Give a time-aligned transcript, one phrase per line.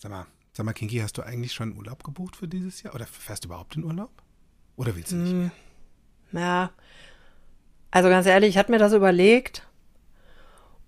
[0.00, 2.94] Sag mal, sag mal, Kinky, hast du eigentlich schon Urlaub gebucht für dieses Jahr?
[2.94, 4.10] Oder fährst du überhaupt in Urlaub?
[4.76, 5.50] Oder willst du nicht mehr?
[6.32, 6.70] Ja.
[7.90, 9.68] Also ganz ehrlich, ich hatte mir das überlegt.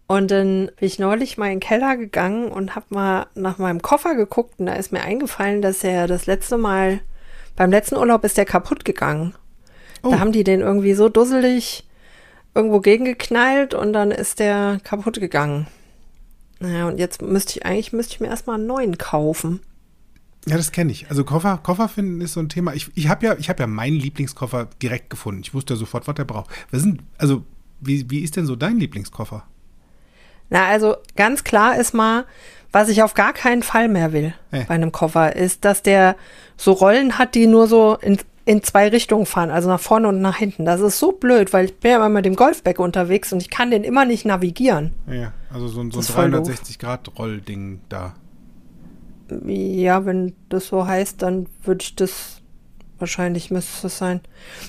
[0.06, 3.82] Und dann bin ich neulich mal in den Keller gegangen und habe mal nach meinem
[3.82, 7.00] Koffer geguckt und da ist mir eingefallen, dass er das letzte Mal,
[7.54, 9.34] beim letzten Urlaub ist der kaputt gegangen.
[10.02, 10.10] Oh.
[10.10, 11.86] Da haben die den irgendwie so dusselig
[12.54, 15.66] irgendwo gegengeknallt und dann ist der kaputt gegangen.
[16.62, 19.60] Naja, und jetzt müsste ich eigentlich, müsste ich mir erstmal einen neuen kaufen.
[20.46, 21.09] Ja, das kenne ich.
[21.10, 22.73] Also Koffer, Koffer finden ist so ein Thema.
[22.74, 25.42] Ich, ich habe ja, ich hab ja meinen Lieblingskoffer direkt gefunden.
[25.42, 26.51] Ich wusste ja sofort, was der braucht.
[26.70, 27.45] Was sind, also,
[27.80, 29.45] wie, wie ist denn so dein Lieblingskoffer?
[30.51, 32.27] Na, also ganz klar ist mal,
[32.70, 34.65] was ich auf gar keinen Fall mehr will Hey.
[34.68, 36.16] bei einem Koffer, ist, dass der
[36.56, 40.20] so Rollen hat, die nur so in, in zwei Richtungen fahren, also nach vorne und
[40.20, 40.64] nach hinten.
[40.64, 43.51] Das ist so blöd, weil ich bin ja immer mit dem Golfback unterwegs und ich
[43.51, 44.92] kann den immer nicht navigieren.
[45.06, 46.48] Ja, also so ein, so ein Das ist voll doof.
[46.48, 48.15] 360-Grad-Rollding da.
[49.46, 52.42] Ja, wenn das so heißt, dann würde ich das
[52.98, 54.20] wahrscheinlich müsste es sein.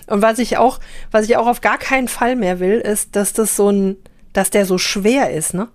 [0.07, 0.79] Und was ich auch,
[1.11, 3.95] was ich auch auf gar keinen Fall mehr will, ist, dass das so ein,
[4.33, 5.67] dass der so schwer ist, ne?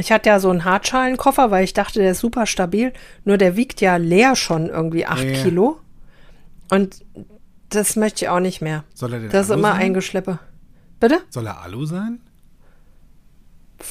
[0.00, 2.92] Ich hatte ja so einen Hartschalenkoffer, weil ich dachte, der ist super stabil.
[3.24, 5.42] Nur der wiegt ja leer schon irgendwie acht Ja.
[5.42, 5.78] Kilo.
[6.70, 7.04] Und
[7.70, 8.84] das möchte ich auch nicht mehr.
[8.94, 9.80] Soll er denn Das ist Alu immer sein?
[9.82, 10.38] eingeschleppe.
[11.00, 11.20] Bitte?
[11.30, 12.20] Soll er Alu sein?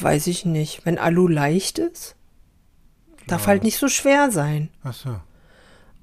[0.01, 0.85] Weiß ich nicht.
[0.85, 2.15] Wenn Alu leicht ist,
[3.27, 3.47] darf Ja.
[3.47, 4.69] halt nicht so schwer sein.
[4.83, 5.15] Ach so.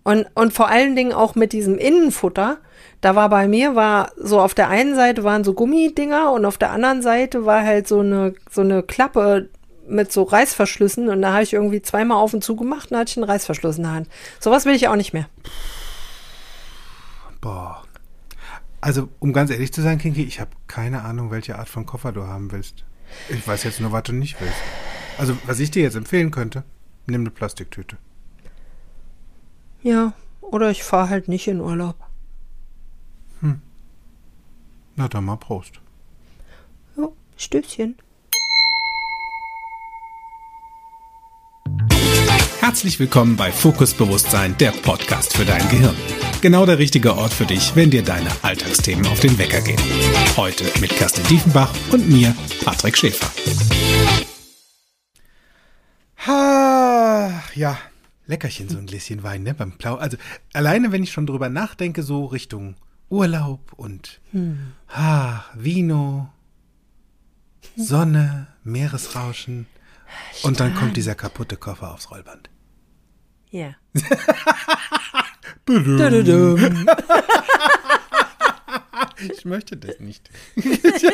[0.04, 2.58] Und, und vor allen Dingen auch mit diesem Innenfutter.
[3.00, 6.58] Da war bei mir, war so auf der einen Seite waren so Gummidinger und auf
[6.58, 9.48] der anderen Seite war halt so eine, so eine Klappe
[9.86, 13.00] mit so Reißverschlüssen und da habe ich irgendwie zweimal auf und zu gemacht und dann
[13.00, 14.08] hatte ich einen Reißverschluss in der Hand.
[14.40, 15.26] Sowas will ich auch nicht mehr.
[17.44, 17.82] Boah.
[18.80, 22.10] Also, um ganz ehrlich zu sein, Kinky, ich habe keine Ahnung, welche Art von Koffer
[22.10, 22.86] du haben willst.
[23.28, 24.56] Ich weiß jetzt nur, was du nicht willst.
[25.18, 26.64] Also, was ich dir jetzt empfehlen könnte,
[27.06, 27.98] nimm eine Plastiktüte.
[29.82, 31.96] Ja, oder ich fahre halt nicht in Urlaub.
[34.96, 35.82] Na dann mal Prost.
[36.96, 37.98] Ja, Stößchen.
[42.60, 45.96] Herzlich willkommen bei Fokus Bewusstsein, der Podcast für dein Gehirn.
[46.44, 49.80] Genau der richtige Ort für dich, wenn dir deine Alltagsthemen auf den Wecker gehen.
[50.36, 53.30] Heute mit Kerstin Diefenbach und mir, Patrick Schäfer.
[56.26, 57.78] Ha, ja,
[58.26, 59.94] leckerchen so ein Gläschen Wein, ne, beim Plau.
[59.94, 60.18] Also
[60.52, 62.76] alleine, wenn ich schon drüber nachdenke, so Richtung
[63.08, 64.20] Urlaub und
[64.90, 66.28] ha, Vino,
[67.74, 69.66] Sonne, Meeresrauschen
[70.42, 72.50] und dann kommt dieser kaputte Koffer aufs Rollband.
[73.50, 73.76] Ja.
[79.30, 80.28] Ich möchte das nicht.
[80.56, 81.12] Möchte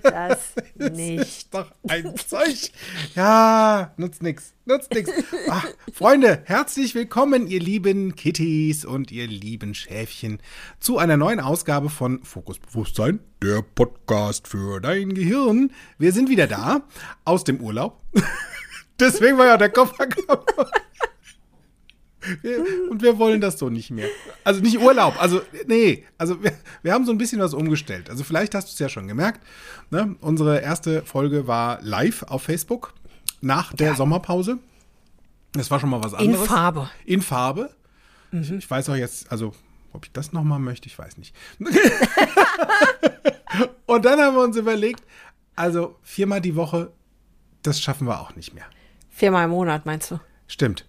[0.00, 0.52] das
[0.92, 1.20] nicht.
[1.20, 2.70] Ist doch ein Zeug.
[3.16, 4.54] Ja, nutzt nix.
[4.64, 5.10] Nutzt nix.
[5.48, 10.40] Ach, Freunde, herzlich willkommen, ihr lieben Kitties und ihr lieben Schäfchen,
[10.78, 15.72] zu einer neuen Ausgabe von Fokus Bewusstsein, der Podcast für dein Gehirn.
[15.98, 16.82] Wir sind wieder da,
[17.24, 18.00] aus dem Urlaub.
[19.00, 20.70] Deswegen war ja der Koffer kaputt.
[22.90, 24.08] Und wir wollen das so nicht mehr.
[24.44, 28.10] Also nicht Urlaub, also nee, also wir, wir haben so ein bisschen was umgestellt.
[28.10, 29.40] Also vielleicht hast du es ja schon gemerkt.
[29.90, 30.16] Ne?
[30.20, 32.92] Unsere erste Folge war live auf Facebook
[33.40, 34.58] nach der Sommerpause.
[35.52, 36.46] Das war schon mal was In anderes.
[36.46, 36.90] Farbe.
[37.04, 37.70] In Farbe.
[38.32, 39.52] Ich, ich weiß auch jetzt, also
[39.92, 41.34] ob ich das nochmal möchte, ich weiß nicht.
[43.86, 45.02] und dann haben wir uns überlegt,
[45.56, 46.92] also viermal die Woche,
[47.62, 48.66] das schaffen wir auch nicht mehr.
[49.08, 50.20] Viermal im Monat, meinst du?
[50.46, 50.86] Stimmt.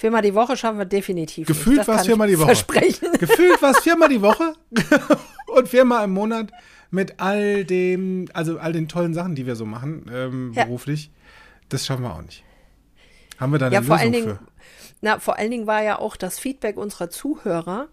[0.00, 2.46] Viermal die Woche schaffen wir definitiv Gefühlt war es viermal die Woche.
[2.46, 3.12] Versprechen.
[3.18, 4.54] Gefühlt war es viermal die Woche
[5.54, 6.50] und viermal im Monat
[6.90, 10.64] mit all dem, also all den tollen Sachen, die wir so machen, ähm, Ja.
[10.64, 11.10] beruflich.
[11.68, 12.42] Das schaffen wir auch nicht.
[13.38, 14.40] Haben wir da eine Ja, vor Lösung allen Dingen, für?
[15.02, 17.88] na, vor allen Dingen war ja auch das Feedback unserer Zuhörer,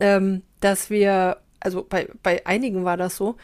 [0.00, 3.36] ähm, dass wir, also bei, bei einigen war das so,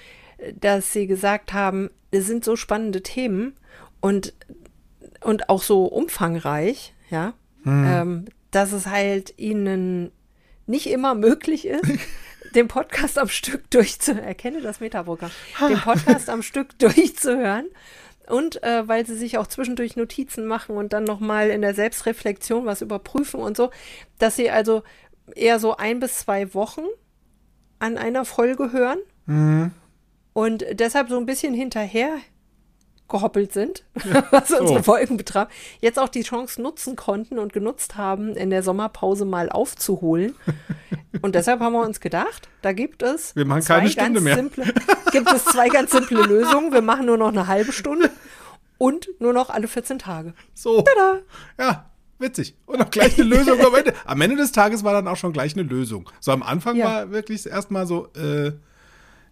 [0.58, 3.54] dass sie gesagt haben, es sind so spannende Themen
[4.00, 4.32] und,
[5.20, 7.34] und auch so umfangreich, ja,
[7.64, 7.84] Hm.
[7.86, 10.12] ähm, dass es halt ihnen
[10.66, 11.84] nicht immer möglich ist,
[12.54, 14.24] den Podcast am Stück durchzuhören.
[14.24, 15.30] Erkenne das Metaprogramm.
[15.68, 17.66] Den Podcast am Stück durchzuhören.
[18.28, 22.64] Und äh, weil sie sich auch zwischendurch Notizen machen und dann nochmal in der Selbstreflexion
[22.64, 23.70] was überprüfen und so,
[24.18, 24.82] dass sie also
[25.34, 26.84] eher so ein bis zwei Wochen
[27.80, 28.98] an einer Folge hören
[30.32, 32.16] und deshalb so ein bisschen hinterher
[33.08, 33.84] gehoppelt sind,
[34.30, 35.48] was unsere Folgen betraf,
[35.80, 40.34] jetzt auch die Chance nutzen konnten und genutzt haben, in der Sommerpause mal aufzuholen.
[41.22, 44.24] Und deshalb haben wir uns gedacht, da gibt es Wir machen zwei keine Stunde ganz
[44.24, 44.34] mehr.
[44.36, 44.64] Simple,
[45.12, 46.72] gibt es zwei ganz simple Lösungen.
[46.72, 48.10] Wir machen nur noch eine halbe Stunde
[48.78, 50.34] und nur noch alle 14 Tage.
[50.54, 50.82] So.
[50.82, 51.20] Tada!
[51.58, 52.56] Ja, witzig.
[52.66, 53.94] Und auch gleich eine Lösung am Ende.
[54.04, 56.10] Am Ende des Tages war dann auch schon gleich eine Lösung.
[56.20, 56.84] So am Anfang Ja.
[56.86, 58.52] war wirklich erstmal so, äh,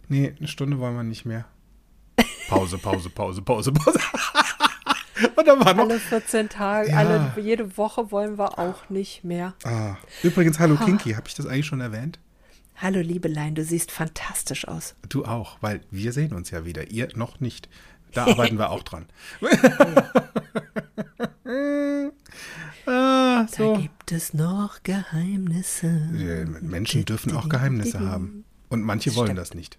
[0.07, 1.45] nee, eine Stunde wollen wir nicht mehr.
[2.49, 3.99] Pause, Pause, Pause, Pause, Pause.
[5.35, 5.83] Und dann war noch.
[5.83, 6.97] Alle 14 Tage, Ja.
[6.97, 9.53] alle, jede Woche wollen wir auch nicht mehr.
[9.63, 12.19] Ah, übrigens, hallo Kinky, habe ich das eigentlich schon erwähnt?
[12.75, 14.95] Hallo Liebelein, du siehst fantastisch aus.
[15.07, 16.89] Du auch, weil wir sehen uns ja wieder.
[16.91, 17.69] Ihr noch nicht.
[18.13, 19.05] Da arbeiten wir auch dran.
[22.85, 23.77] ah, Da so.
[23.77, 25.87] gibt es noch Geheimnisse.
[26.61, 28.45] Menschen dürfen auch Geheimnisse haben.
[28.69, 29.77] Und manche wollen das nicht.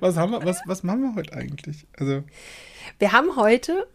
[0.00, 1.86] Was, haben wir, was, was machen wir heute eigentlich?
[1.98, 2.22] Also,
[2.98, 3.86] Wir haben heute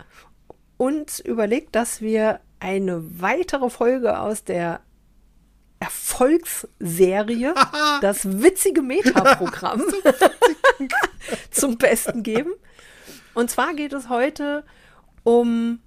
[0.78, 4.82] uns überlegt, dass wir eine weitere Folge aus der
[5.80, 7.54] Erfolgsserie,
[8.02, 9.84] das witzige Meta-Programm,
[11.52, 12.52] zum Besten geben.
[13.34, 14.66] Und zwar geht es heute
[15.24, 15.80] um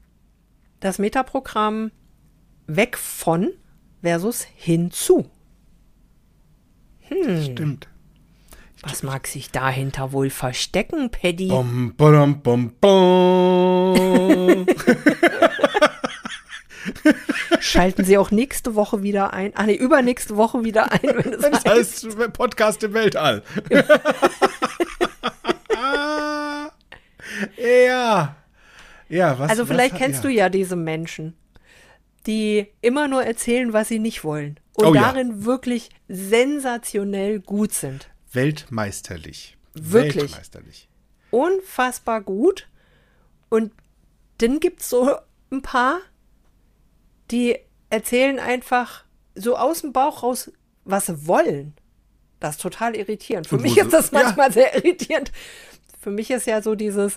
[0.81, 1.91] das Metaprogramm
[2.67, 3.53] weg von
[4.03, 5.31] versus hinzu.
[7.45, 7.92] stimmt.
[8.83, 11.49] Was mag sich dahinter wohl verstecken, Paddy?
[11.49, 14.67] Bom, bom, bom.
[17.61, 19.53] Schalten Sie auch nächste Woche wieder ein.
[19.55, 22.05] Ah, nee, übernächste Woche wieder ein, wenn es Das heißt.
[22.07, 23.43] heißt Podcast im Weltall.
[27.57, 28.37] ja.
[29.09, 30.31] Ja, was Also vielleicht was, kennst ja.
[30.31, 31.35] du ja diese Menschen,
[32.27, 34.59] die immer nur erzählen, was sie nicht wollen.
[34.75, 35.03] Und Oh ja.
[35.03, 38.09] darin wirklich sensationell gut sind.
[38.33, 39.57] Weltmeisterlich.
[39.75, 40.25] Wirklich?
[40.25, 40.89] Weltmeisterlich.
[41.31, 42.69] Unfassbar gut.
[43.49, 43.73] Und
[44.39, 45.17] dann gibt es so
[45.51, 46.01] ein paar,
[47.31, 47.59] die
[47.91, 50.51] erzählen einfach so aus dem Bauch raus,
[50.85, 51.75] was sie wollen.
[52.41, 53.47] Das ist total irritierend.
[53.47, 54.23] Für mich ist das ja.
[54.23, 55.31] manchmal sehr irritierend.
[56.01, 57.17] Für mich ist ja so dieses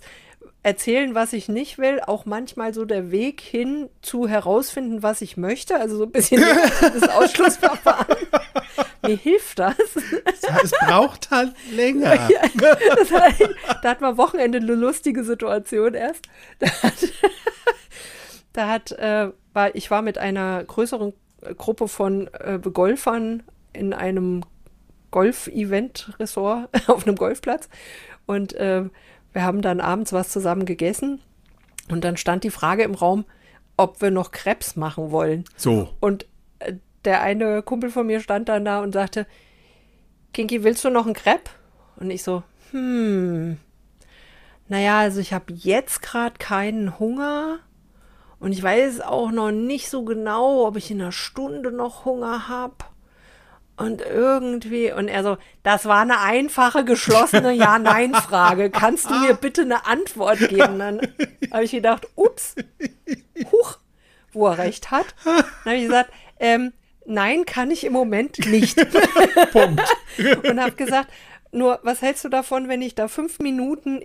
[0.62, 5.38] Erzählen, was ich nicht will, auch manchmal so der Weg hin zu herausfinden, was ich
[5.38, 5.79] möchte.
[5.79, 6.41] Also so ein bisschen
[6.81, 8.17] das Ausschlussverfahren.
[9.07, 9.75] Mir hilft das.
[10.63, 12.16] Es braucht halt länger.
[12.30, 13.36] Ja, hat,
[13.84, 16.28] da hat man Wochenende eine lustige Situation erst.
[16.60, 16.94] Da hat,
[18.54, 21.13] da hat äh, war, ich war mit einer größeren
[21.57, 23.44] Gruppe von äh, Golfern
[23.74, 24.42] in einem
[25.12, 27.69] Golf-Event-Ressort auf einem Golfplatz
[28.25, 28.84] und äh,
[29.34, 31.22] wir haben dann abends was zusammen gegessen
[31.90, 33.25] und dann stand die Frage im Raum,
[33.78, 35.46] ob wir noch Krebs machen wollen.
[35.58, 35.90] So.
[36.00, 36.28] Und äh,
[37.06, 39.25] der eine Kumpel von mir stand dann da und sagte,
[40.34, 41.52] Kinky, willst du noch einen Crepe?
[41.98, 43.57] Und ich so, hm,
[44.68, 47.60] naja, also ich habe jetzt gerade keinen Hunger
[48.40, 52.48] und ich weiß auch noch nicht so genau, ob ich in einer Stunde noch Hunger
[52.48, 52.75] habe.
[53.78, 58.69] Und irgendwie, und er so, das war eine einfache, geschlossene Ja-Nein-Frage.
[58.69, 60.80] Kannst du mir bitte eine Antwort geben?
[60.80, 61.01] Dann
[61.51, 62.56] habe ich gedacht, ups,
[63.51, 63.78] huch,
[64.31, 65.08] wo er recht hat.
[65.25, 66.72] Dann habe ich gesagt, ähm,
[67.06, 68.75] nein, kann ich im Moment nicht.
[69.52, 69.81] Punkt.
[70.48, 71.10] Und habe gesagt,
[71.52, 74.02] nur was hältst du davon, wenn ich da fünf Minuten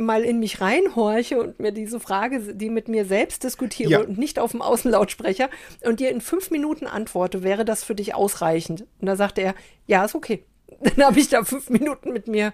[0.00, 4.00] mal in mich reinhorche und mir diese Frage, die mit mir selbst diskutiere Ja.
[4.00, 5.50] und nicht auf dem Außenlautsprecher
[5.84, 8.82] und dir in fünf Minuten antworte, wäre das für dich ausreichend?
[9.00, 9.54] Und da sagte er,
[9.86, 10.44] ja, ist okay.
[10.80, 12.52] Dann habe ich da fünf Minuten mit mir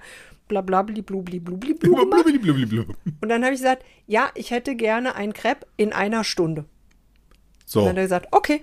[0.49, 2.25] blablabli blubli blubli blu gemacht.
[2.25, 2.89] Blubbliblibliblub.
[3.21, 6.63] Und dann habe ich gesagt, ja, ich hätte gerne ein Crepe in einer Stunde.
[6.63, 6.69] Und
[7.67, 8.63] So, dann hat er gesagt, okay.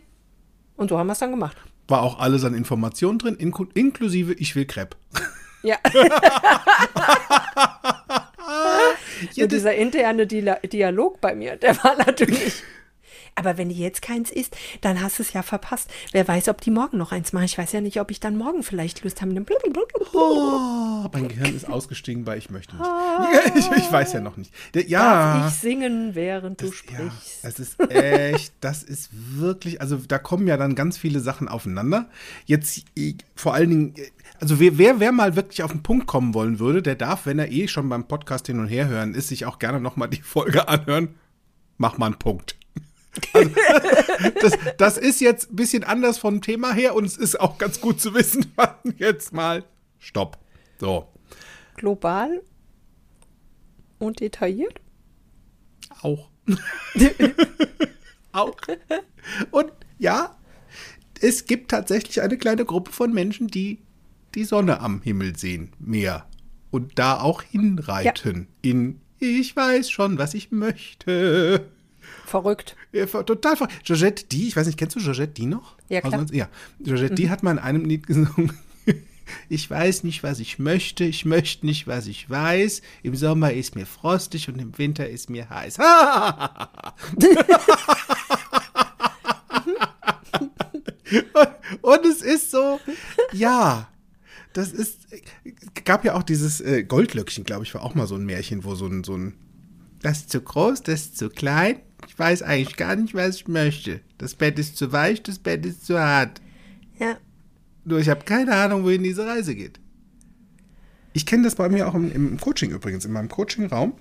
[0.81, 1.55] Und so haben wir es dann gemacht.
[1.88, 4.97] war auch alles an Informationen drin, inku- inklusive ich will Crepe.
[5.61, 5.77] Ja,
[9.35, 12.63] Ja, dieser interne Dialog bei mir, der war natürlich.
[13.35, 15.89] Aber wenn die jetzt keins isst, dann hast du es ja verpasst.
[16.11, 17.45] Wer weiß, ob die morgen noch eins machen.
[17.45, 19.33] Ich weiß ja nicht, ob ich dann morgen vielleicht Lust habe.
[20.13, 22.89] oh, mein Gehirn ist ausgestiegen, weil ich möchte nicht.
[23.55, 24.53] Ich, ich weiß ja noch nicht.
[24.88, 25.39] Ja.
[25.41, 27.43] Darf ich singen, während du Ja, sprichst?
[27.43, 32.09] es ist echt, das ist wirklich, also da kommen ja dann ganz viele Sachen aufeinander.
[32.45, 34.09] Jetzt äh, vor allen Dingen, äh,
[34.39, 37.39] also wer, wer, wer mal wirklich auf den Punkt kommen wollen würde, der darf, wenn
[37.39, 40.21] er eh schon beim Podcast hin und her hören ist, sich auch gerne nochmal die
[40.21, 41.15] Folge anhören.
[41.77, 42.55] Mach mal einen Punkt.
[43.34, 43.51] Also,
[44.41, 47.82] das, das ist jetzt ein bisschen anders vom Thema her und es ist auch ganz
[47.82, 49.65] gut zu wissen, wann jetzt mal
[50.00, 50.38] Stopp.
[50.80, 51.08] So,
[51.75, 52.41] Global
[54.00, 54.80] und detailliert?
[56.03, 56.30] auch.
[58.32, 58.58] auch.
[59.51, 60.36] Und ja,
[61.22, 63.80] es gibt tatsächlich eine kleine Gruppe von Menschen, die
[64.36, 66.27] die Sonne am Himmel sehen, mehr.
[66.72, 71.70] Und da auch hinreiten in Ich weiß schon, was ich möchte.
[72.31, 72.77] Verrückt.
[72.93, 75.75] Ja, total ver Georgette die, ich weiß nicht, kennst du Georgette die noch?
[75.89, 76.13] Ja, klar.
[76.13, 76.15] Mhm.
[76.15, 76.47] Aus uns- ja.
[76.79, 78.53] Georgette die hat mal in einem Lied gesungen.
[79.47, 81.05] Ich weiß nicht, was ich möchte.
[81.05, 82.81] Ich möchte nicht, was ich weiß.
[83.01, 85.77] Im Sommer ist mir frostig und im Winter ist mir heiß.
[91.81, 92.79] und es ist so,
[93.33, 93.88] ja,
[94.53, 95.07] das ist,
[95.85, 98.75] gab ja auch dieses äh, Goldlöckchen, glaube ich, war auch mal so ein Märchen, wo
[98.75, 99.33] so ein, so ein,
[100.01, 101.79] das ist zu groß, das ist zu klein.
[102.08, 104.01] Ich weiß eigentlich gar nicht, was ich möchte.
[104.17, 106.41] Das Bett ist zu weich, das Bett ist zu hart.
[107.00, 107.17] Ja.
[107.86, 109.79] Nur ich habe keine Ahnung, wohin diese Reise geht.
[111.13, 113.05] Ich kenne das bei mir auch im, im Coaching übrigens.
[113.05, 113.93] In meinem Coaching-Raum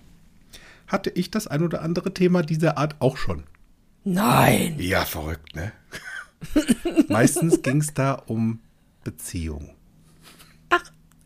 [0.86, 3.44] hatte ich das ein oder andere Thema dieser Art auch schon.
[4.04, 4.76] Nein.
[4.78, 5.72] Ja, verrückt, ne?
[7.08, 8.60] Meistens ging es da um
[9.04, 9.74] Beziehung.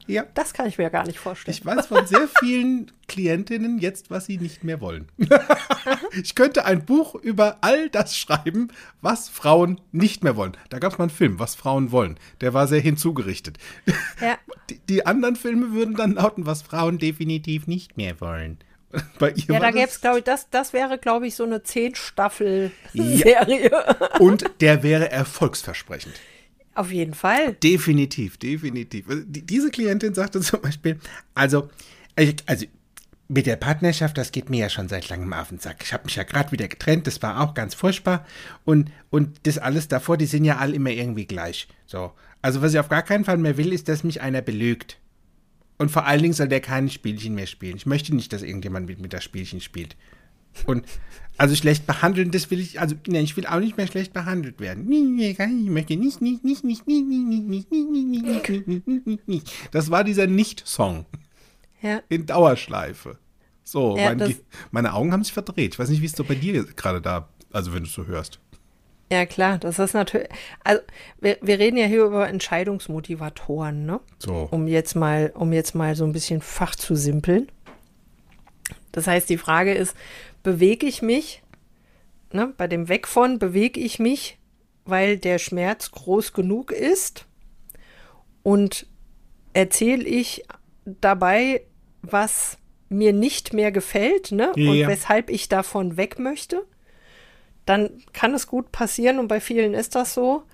[0.06, 0.25] Ja.
[0.34, 1.56] das kann ich mir gar nicht vorstellen.
[1.56, 5.08] Ich weiß von sehr vielen Klientinnen jetzt, was sie nicht mehr wollen.
[6.23, 8.68] ich könnte ein Buch über all das schreiben,
[9.00, 10.56] was Frauen nicht mehr wollen.
[10.70, 12.18] Da gab es mal einen Film, was Frauen wollen.
[12.40, 13.58] Der war sehr hinzugerichtet.
[14.20, 14.37] ja.
[14.70, 18.56] Die, die anderen Filme würden dann lauten, was Frauen definitiv nicht mehr wollen.
[19.20, 23.70] Ja, da gäbe es, glaube ich, das, das wäre, glaube ich, so eine Zehn-Staffel-Serie.
[24.20, 26.14] Und der wäre erfolgsversprechend.
[26.75, 27.54] Auf jeden Fall.
[27.54, 29.09] Definitiv, definitiv.
[29.09, 30.99] Also die, diese Klientin sagte zum Beispiel,
[31.35, 31.69] also,
[32.47, 32.66] also,
[33.26, 35.78] mit der Partnerschaft, das geht mir ja schon seit langem auf den Sack.
[35.83, 38.26] Ich habe mich ja gerade wieder getrennt, das war auch ganz furchtbar.
[38.64, 41.69] Und, und das alles davor, die sind ja alle immer irgendwie gleich.
[41.87, 42.12] So.
[42.43, 44.99] Also, was ich auf gar keinen Fall mehr will, ist, dass mich einer belügt.
[45.78, 47.76] Und vor allen Dingen soll der keine Spielchen mehr spielen.
[47.76, 49.97] Ich möchte nicht, dass irgendjemand mit mir das Spielchen spielt.
[50.66, 50.84] Und
[51.37, 54.61] also schlecht behandeln, das will ich, also ne, ich will auch nicht mehr schlecht behandelt
[54.61, 54.84] werden.
[54.87, 55.38] Nee, nee, Ich
[55.70, 59.06] möchte nicht, nicht, nicht, nicht, nicht, nicht, nicht, nicht, nicht, nicht, nicht, nicht, nicht, nicht,
[59.06, 59.52] nicht, nicht.
[59.73, 61.06] Das war dieser Nicht-Song
[61.82, 62.02] Ja.
[62.08, 63.18] in Dauerschleife.
[63.64, 64.37] So, Ja, mein,
[64.70, 65.75] meine Augen haben sich verdreht.
[65.75, 68.06] Ich weiß nicht, wie es so bei dir gerade da, also wenn du es so
[68.06, 68.38] hörst.
[69.11, 70.28] Ja, klar, das ist natürlich.
[70.64, 70.82] Also,
[71.20, 74.00] wir, wir reden ja hier über Entscheidungsmotivatoren, ne?
[74.18, 74.49] So.
[74.50, 77.49] Um jetzt mal, um jetzt mal so ein bisschen Fach zu simpeln.
[78.92, 79.94] Das heißt, die Frage ist,
[80.44, 81.42] bewege ich mich,
[82.32, 84.38] ne, bei dem Weg von bewege ich mich,
[84.84, 87.26] weil der Schmerz groß genug ist
[88.44, 88.86] und
[89.54, 90.44] erzähle ich
[90.84, 91.62] dabei,
[92.02, 92.58] was
[92.88, 94.52] mir nicht mehr gefällt, ne?
[94.54, 94.88] Ja, und ja.
[94.88, 96.66] weshalb ich davon weg möchte,
[97.64, 100.44] dann kann es gut passieren, und bei vielen ist das so,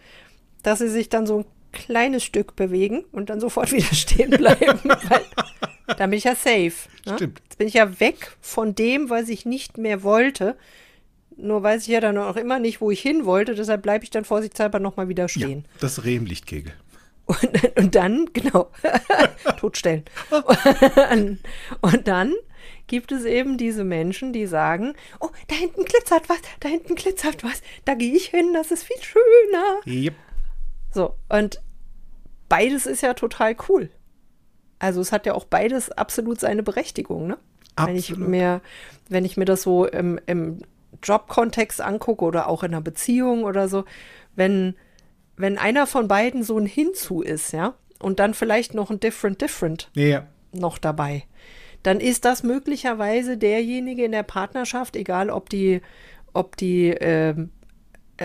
[0.63, 4.81] dass sie sich dann so ein kleines Stück bewegen und dann sofort wieder stehen bleiben.
[4.85, 5.25] weil,
[5.97, 6.73] dann bin ich ja safe.
[7.07, 7.15] Ne?
[7.15, 7.41] Stimmt.
[7.45, 10.57] Jetzt bin ich ja weg von dem, was ich nicht mehr wollte.
[11.37, 13.55] Nur weiß ich ja dann auch immer nicht, wo ich hin wollte.
[13.55, 15.65] Deshalb bleibe ich dann vorsichtshalber nochmal wieder Ja, stehen.
[15.81, 16.73] das Reh im Lichtkegel.
[17.27, 17.39] Und,
[17.79, 18.71] und dann, genau,
[19.59, 20.05] totstellen.
[20.31, 21.39] Und,
[21.81, 22.35] und dann
[22.89, 27.45] gibt es eben diese Menschen, die sagen, oh, da hinten glitzert was, da hinten glitzert
[27.45, 29.81] was, da gehe ich hin, das ist viel schöner.
[29.87, 30.15] Yep.
[30.93, 31.61] So, und
[32.49, 33.91] beides ist ja total cool.
[34.81, 37.39] Also es hat ja auch beides absolut seine Berechtigung, ne?
[37.77, 38.29] Wenn ich Absolut.
[38.29, 38.61] mir,
[39.09, 40.59] wenn ich mir das so im, im
[41.03, 43.85] Jobkontext angucke oder auch in einer Beziehung oder so,
[44.35, 44.75] wenn,
[45.37, 49.41] wenn einer von beiden so ein Hinzu ist, ja, und dann vielleicht noch ein Different
[49.41, 51.25] Different Ja, noch dabei,
[51.83, 55.81] dann ist das möglicherweise derjenige in der Partnerschaft, egal ob die,
[56.33, 57.60] ob die, ähm, äh,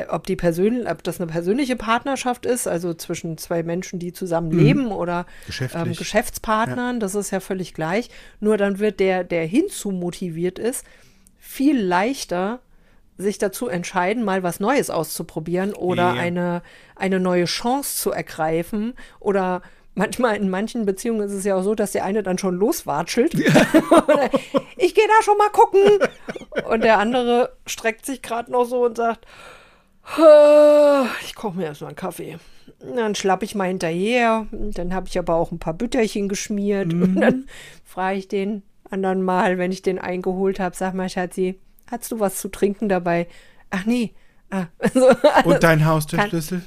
[0.10, 4.52] ob die persönlich, ob das eine persönliche Partnerschaft ist, also zwischen zwei Menschen, die zusammen
[4.52, 5.84] leben oder Geschäftlich.
[5.86, 8.10] ähm, Geschäftspartnern, das ist ja völlig gleich.
[8.40, 10.86] Nur dann wird der, der hinzu motiviert ist,
[11.40, 12.60] viel leichter
[13.18, 16.22] sich dazu entscheiden, mal was Neues auszuprobieren oder Ja.
[16.22, 16.62] eine,
[16.98, 19.62] eine neue Chance zu ergreifen oder
[19.94, 23.34] manchmal in manchen Beziehungen ist es ja auch so, dass der eine dann schon loswatschelt.
[23.90, 24.30] Oder,
[24.76, 25.80] ich gehe da schon mal gucken.
[26.70, 29.30] Und der andere streckt sich gerade noch so und sagt, "Ah,
[31.26, 32.38] ich koche mir erstmal einen Kaffee.
[32.80, 34.48] Dann schlapp ich mal hinterher.
[34.52, 36.94] Dann habe ich aber auch ein paar Bütterchen geschmiert.
[36.94, 37.48] Und dann
[37.84, 41.60] frage ich den anderen mal, wenn ich den eingeholt habe, sag mal, Schatzi,
[41.90, 43.28] hast du was zu trinken dabei?
[43.72, 44.14] Ach nee.
[44.52, 45.10] Ah, so,
[45.44, 46.62] Und dein Haustürschlüssel?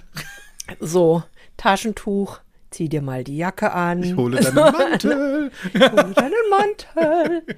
[0.80, 1.23] so,
[1.57, 2.40] Taschentuch,
[2.71, 4.02] zieh dir mal die Jacke an.
[4.02, 5.50] Ich hole deinen Mantel.
[5.75, 7.57] hol deinen Mantel.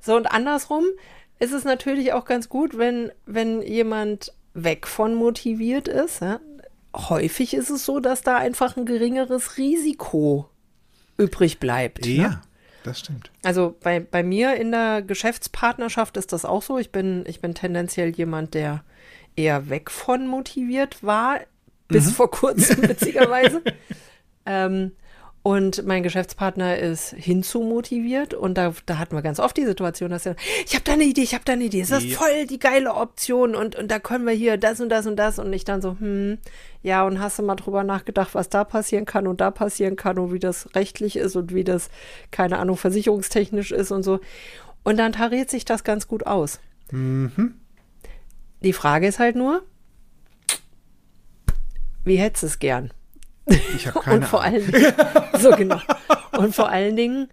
[0.00, 0.84] So, und andersrum
[1.40, 6.22] ist es natürlich auch ganz gut, wenn, wenn jemand weg von motiviert ist.
[6.22, 6.40] Ja?
[6.94, 10.48] Häufig ist es so, dass da einfach ein geringeres Risiko
[11.18, 12.04] übrig bleibt.
[12.04, 12.12] Ne?
[12.12, 12.42] Ja,
[12.82, 13.30] das stimmt.
[13.42, 16.78] Also bei, bei mir in der Geschäftspartnerschaft ist das auch so.
[16.78, 18.82] Ich bin, ich bin tendenziell jemand, der
[19.36, 21.40] eher weg von motiviert war,
[21.88, 23.62] bis vor kurzem witzigerweise.
[24.46, 24.92] ähm,
[25.46, 30.26] Und mein Geschäftspartner ist hinzumotiviert und da, da hatten wir ganz oft die Situation, dass
[30.26, 30.34] er,
[30.66, 32.18] ich habe da eine Idee, ich habe da eine Idee, das ist Ja.
[32.18, 35.38] voll die geile Option und, und da können wir hier das und das und das
[35.38, 36.38] und ich dann so, hm,
[36.82, 40.18] ja, und hast du mal drüber nachgedacht, was da passieren kann und da passieren kann
[40.18, 41.90] und wie das rechtlich ist und wie das,
[42.32, 44.18] keine Ahnung, versicherungstechnisch ist und so.
[44.82, 46.58] Und dann tariert sich das ganz gut aus.
[48.62, 49.62] Die Frage ist halt nur,
[52.02, 52.90] wie hättest du es gern?
[53.46, 54.60] Ich habe keine und vor Ahnung.
[54.62, 54.92] allen Dingen,
[55.40, 55.80] so genau.
[56.38, 57.28] Und vor allen Dingen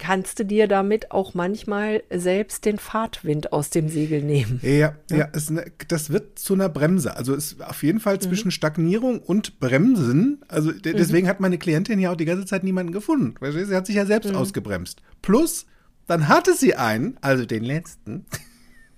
[0.00, 4.60] kannst du dir damit auch manchmal selbst den Fahrtwind aus dem Segel nehmen.
[4.62, 7.16] Ja, ja, ist ne, das wird zu einer Bremse.
[7.16, 8.02] Also ist auf jeden Mhm.
[8.02, 10.40] Fall zwischen Stagnierung und Bremsen.
[10.46, 13.34] Also de- deswegen hat meine Klientin ja auch die ganze Zeit niemanden gefunden.
[13.50, 14.08] Sie hat sich ja Mhm.
[14.08, 15.02] selbst ausgebremst.
[15.20, 15.66] Plus,
[16.06, 18.24] dann hatte sie einen, also den letzten.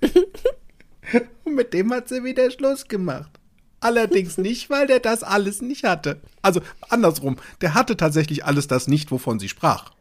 [1.45, 3.40] und mit dem hat sie wieder Schluss gemacht.
[3.81, 6.21] Allerdings nicht, weil der das alles nicht hatte.
[6.43, 9.93] Also andersrum, der hatte tatsächlich alles das nicht, wovon sie sprach.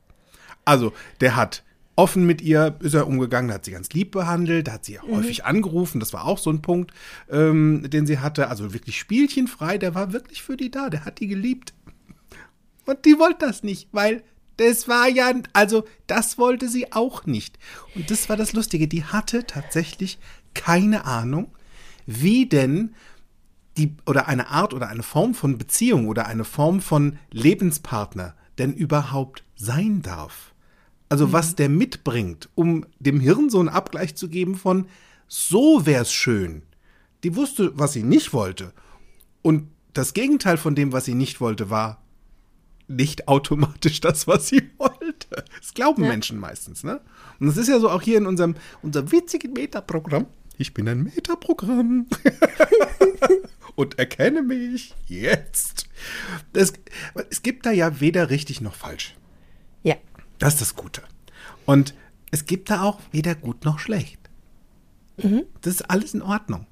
[0.65, 1.63] Also, der hat
[1.99, 5.99] offen mit ihr, ist er umgegangen, hat sie ganz lieb behandelt, hat sie häufig angerufen,
[5.99, 6.93] das war auch so ein Punkt,
[7.29, 8.47] ähm, den sie hatte.
[8.47, 11.73] Also wirklich spielchenfrei, der war wirklich für die da, der hat die geliebt.
[12.85, 14.23] Und die wollte das nicht, weil
[14.55, 17.59] das war ja, also das wollte sie auch nicht.
[17.95, 20.19] Und das war das Lustige, die hatte tatsächlich
[20.53, 21.51] keine Ahnung,
[22.05, 22.95] wie denn
[23.79, 28.73] die oder eine Art oder eine Form von Beziehung oder eine Form von Lebenspartner denn
[28.73, 30.53] überhaupt sein darf.
[31.07, 34.87] Also was der mitbringt, um dem Hirn so einen Abgleich zu geben von
[35.27, 36.63] so wär's schön.
[37.23, 38.73] Die wusste, was sie nicht wollte.
[39.41, 42.01] Und das Gegenteil von dem, was sie nicht wollte, war
[42.87, 45.45] nicht automatisch das, was sie wollte.
[45.59, 47.01] Das glauben Menschen meistens, ne?
[47.39, 50.25] Und das ist ja so auch hier in unserem, unserem witzigen Metaprogramm.
[50.57, 52.07] Ich bin ein Metaprogramm.
[53.79, 55.87] Und erkenne mich jetzt.
[56.51, 56.73] Es,
[57.29, 59.15] es gibt da ja weder richtig noch falsch.
[59.83, 59.95] Ja.
[60.37, 61.01] Das ist das Gute.
[61.65, 61.93] Und
[62.29, 64.19] es gibt da auch weder gut noch schlecht.
[65.15, 66.67] Das ist alles in Ordnung.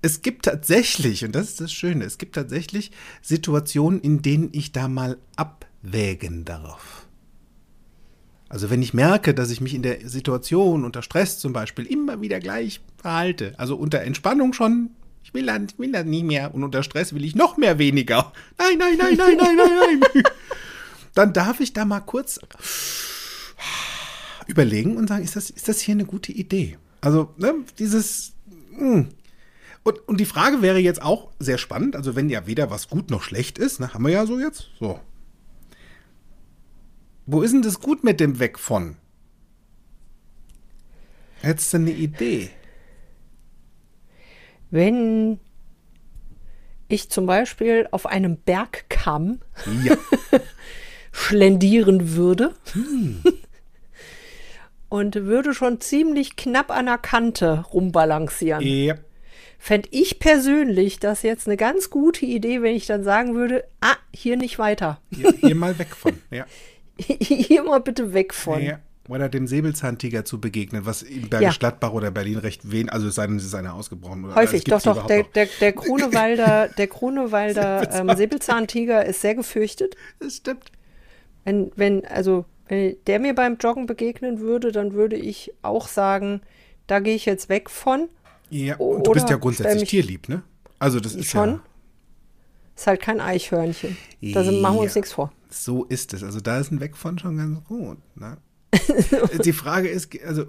[0.00, 4.72] Es gibt tatsächlich, und das ist das Schöne, es gibt tatsächlich Situationen, in denen ich
[4.72, 7.06] da mal abwägen darf.
[8.48, 12.22] Also wenn ich merke, dass ich mich in der Situation unter Stress zum Beispiel immer
[12.22, 14.92] wieder gleich verhalte, also unter Entspannung schon,
[15.30, 17.78] ich will das, ich will das nicht mehr und unter Stress will ich noch mehr
[17.78, 18.32] weniger.
[18.58, 20.22] Nein, nein, nein, nein, nein, nein, nein.
[21.14, 22.40] Dann darf ich da mal kurz
[24.46, 26.78] überlegen und sagen, ist das, ist das hier eine gute Idee?
[27.00, 28.32] Also, ne, dieses.
[28.72, 29.06] Mh.
[29.82, 33.10] Und, und die Frage wäre jetzt auch sehr spannend, also wenn ja weder was gut
[33.10, 34.68] noch schlecht ist, ne, haben wir ja so jetzt.
[34.78, 35.00] So.
[37.26, 38.96] Wo ist denn das gut mit dem Weg von?
[41.40, 42.50] Hättest du eine Idee?
[44.70, 45.38] Wenn
[46.88, 49.40] ich zum Beispiel auf einem Bergkamm
[49.84, 49.96] Ja.
[51.12, 52.54] schlendieren würde
[54.88, 58.62] und würde schon ziemlich knapp an der Kante rumbalancieren.
[58.62, 58.94] ja.
[59.62, 63.96] Fände ich persönlich das jetzt eine ganz gute Idee, wenn ich dann sagen würde, ah,
[64.10, 65.02] hier nicht weiter.
[65.14, 66.18] Hier, hier mal weg von.
[66.30, 66.46] Ja.
[66.98, 68.62] hier mal bitte weg von.
[68.62, 68.78] ja.
[69.10, 73.16] Oder dem Säbelzahntiger zu begegnen, was in Bergisch Gladbach oder Berlin recht wen, also es
[73.16, 74.24] sei denn, es ist einer ausgebrochen.
[74.24, 75.06] Oder, Häufig, gibt's doch, doch.
[75.08, 79.96] Der, der, der Grunewalder, der Grunewalder ähm, Säbelzahntiger ist sehr gefürchtet.
[80.20, 80.70] Das stimmt.
[81.44, 86.40] Wenn, wenn, also, wenn der mir beim Joggen begegnen würde, dann würde ich auch sagen,
[86.86, 88.08] da gehe ich jetzt weg von.
[88.48, 90.42] Ja, und du bist ja grundsätzlich tierlieb, ne?
[90.78, 91.48] Also das ist Schon.
[91.48, 91.60] ja.
[92.76, 93.96] Ist halt kein Eichhörnchen.
[94.22, 95.00] Da sind, machen wir uns Ja.
[95.00, 95.32] nichts vor.
[95.48, 96.22] So ist es.
[96.22, 97.98] Also da ist ein Weg von schon ganz gut.
[98.14, 98.36] Ne?
[99.44, 100.46] Die Frage ist, also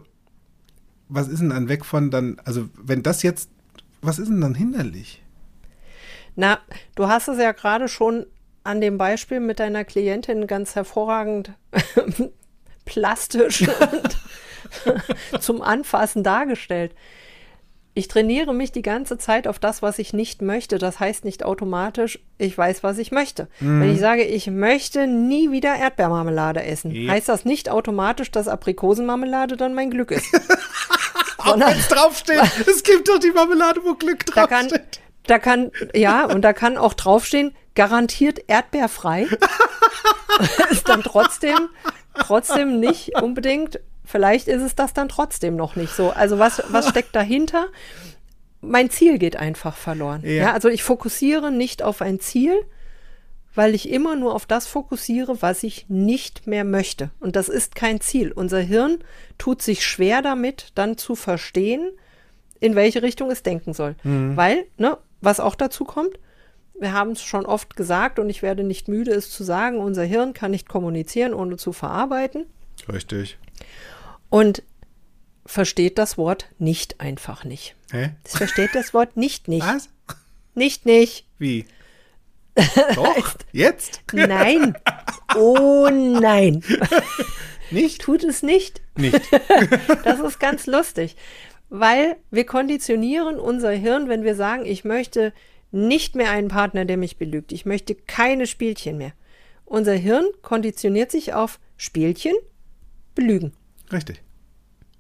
[1.10, 3.50] was ist denn dann weg von dann, also wenn das jetzt,
[4.02, 5.24] was ist denn dann hinderlich?
[6.36, 6.60] Na,
[6.96, 8.26] du hast es ja gerade schon
[8.64, 11.52] an dem Beispiel mit deiner Klientin ganz hervorragend
[12.86, 13.68] plastisch
[15.32, 16.96] und zum Anfassen dargestellt.
[17.94, 20.78] Ich trainiere mich die ganze Zeit auf das, was ich nicht möchte.
[20.78, 23.50] Das heißt nicht automatisch, ich weiß, was ich möchte.
[23.60, 27.12] Wenn ich sage, ich möchte nie wieder Erdbeermarmelade essen, Ja.
[27.12, 30.26] heißt das nicht automatisch, dass Aprikosenmarmelade dann mein Glück ist.
[31.38, 32.40] Auch wenn es draufsteht.
[32.68, 35.02] es gibt doch die Marmelade, wo Glück Da kann, draufsteht.
[35.28, 39.28] da kann, ja, und da kann auch draufstehen, garantiert erdbeerfrei.
[40.70, 41.70] ist dann trotzdem,
[42.18, 43.80] trotzdem nicht unbedingt,
[44.12, 46.12] vielleicht ist es das dann trotzdem noch nicht so.
[46.12, 47.68] Also was, was steckt dahinter?
[48.62, 50.22] Mein Ziel geht einfach verloren.
[50.24, 50.32] Ja.
[50.32, 50.54] Ja.
[50.54, 52.54] also ich fokussiere nicht auf ein Ziel,
[53.56, 57.10] weil ich immer nur auf das fokussiere, was ich nicht mehr möchte.
[57.20, 58.32] Und das ist kein Ziel.
[58.32, 59.00] Unser Hirn
[59.38, 61.90] tut sich schwer damit, dann zu verstehen,
[62.60, 63.96] in welche Richtung es denken soll.
[64.04, 66.18] Weil, ne, was auch dazu kommt,
[66.80, 70.04] wir haben es schon oft gesagt und ich werde nicht müde, es zu sagen, unser
[70.04, 72.46] Hirn kann nicht kommunizieren, ohne zu verarbeiten.
[72.92, 73.38] Richtig.
[74.32, 74.64] Und
[75.46, 77.76] versteht das Wort nicht einfach nicht.
[77.92, 78.12] Hä?
[78.24, 79.68] Es versteht das Wort nicht nicht.
[79.68, 79.90] Was?
[80.56, 81.28] Nicht nicht.
[81.38, 81.66] Wie?
[82.96, 84.02] Doch, jetzt?
[84.14, 84.76] Nein.
[85.34, 86.62] Oh nein.
[87.70, 88.02] Nicht?
[88.02, 88.82] Tut es nicht.
[88.98, 89.22] Nicht.
[90.04, 91.16] Das ist ganz lustig,
[91.70, 95.32] weil wir konditionieren unser Hirn, wenn wir sagen, ich möchte
[95.72, 97.54] nicht mehr einen Partner, der mich belügt.
[97.54, 99.14] Ich möchte keine Spielchen mehr.
[99.64, 102.36] Unser Hirn konditioniert sich auf Spielchen,
[103.16, 103.54] belügen.
[103.92, 104.22] Richtig.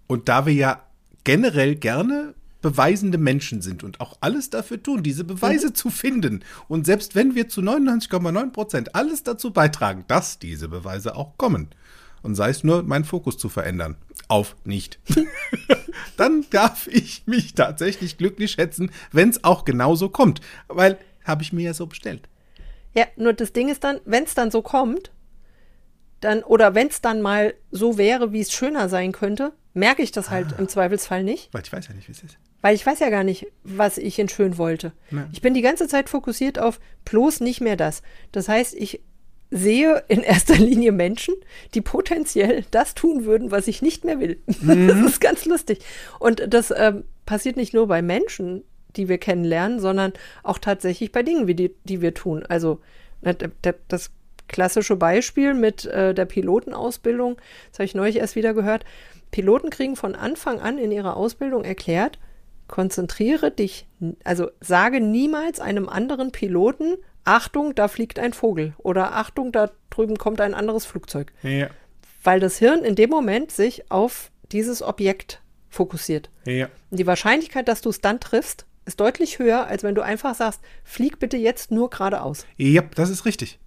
[0.07, 0.83] Und da wir ja
[1.23, 5.75] generell gerne beweisende Menschen sind und auch alles dafür tun, diese Beweise Mhm.
[5.75, 6.43] zu finden.
[6.67, 11.69] Und selbst wenn wir zu 99,9 Prozent alles dazu beitragen, dass diese Beweise auch kommen.
[12.21, 13.95] Und sei es nur, meinen Fokus zu verändern.
[14.27, 14.99] Auf nicht.
[16.17, 20.39] Dann darf ich mich tatsächlich glücklich schätzen, wenn es auch genauso kommt.
[20.67, 22.29] Weil habe ich mir ja so bestellt.
[22.93, 25.11] Ja, nur das Ding ist dann, wenn es dann so kommt,
[26.21, 30.11] dann, oder wenn es dann mal so wäre, wie es schöner sein könnte, merke ich
[30.11, 32.37] das halt im Zweifelsfall nicht, Weil ich weiß ja nicht, wie es ist.
[32.61, 34.91] weil ich weiß ja gar nicht, was ich in schön wollte.
[35.11, 35.27] Ja.
[35.31, 38.01] Ich bin die ganze Zeit fokussiert auf bloß nicht mehr das.
[38.31, 39.01] Das heißt, ich
[39.49, 41.33] sehe in erster Linie Menschen,
[41.73, 44.41] die potenziell das tun würden, was ich nicht mehr will.
[44.61, 45.79] Das ist ganz lustig.
[46.19, 48.63] Und das ähm, passiert nicht nur bei Menschen,
[48.97, 50.11] die wir kennenlernen, sondern
[50.43, 52.43] auch tatsächlich bei Dingen, wie die, die wir tun.
[52.47, 52.81] Also
[53.21, 53.35] ne,
[53.87, 54.11] das
[54.51, 57.37] klassische Beispiel mit äh, der Pilotenausbildung,
[57.69, 58.83] das habe ich neulich erst wieder gehört.
[59.31, 62.19] Piloten kriegen von Anfang an in ihrer Ausbildung erklärt,
[62.67, 63.87] konzentriere dich,
[64.23, 70.17] also sage niemals einem anderen Piloten, Achtung, da fliegt ein Vogel oder Achtung, da drüben
[70.17, 71.67] kommt ein anderes Flugzeug, Ja.
[72.23, 76.29] weil das Hirn in dem Moment sich auf dieses Objekt fokussiert.
[76.45, 76.67] Ja.
[76.89, 80.33] Und die Wahrscheinlichkeit, dass du es dann triffst, ist deutlich höher, als wenn du einfach
[80.35, 82.45] sagst, flieg bitte jetzt nur geradeaus.
[82.57, 83.59] Ja, das ist richtig.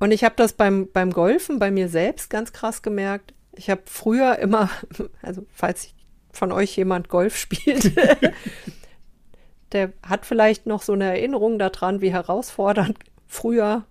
[0.00, 3.34] Und ich habe das beim, beim Golfen bei mir selbst ganz krass gemerkt.
[3.54, 4.70] Ich habe früher immer,
[5.22, 5.90] also falls
[6.32, 7.92] von euch jemand Golf spielt,
[9.72, 13.84] der hat vielleicht noch so eine Erinnerung daran, wie herausfordernd früher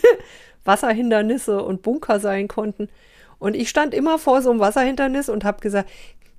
[0.64, 2.88] Wasserhindernisse und Bunker sein konnten.
[3.38, 5.90] Und ich stand immer vor so einem Wasserhindernis und habe gesagt,